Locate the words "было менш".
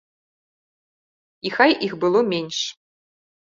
2.07-2.57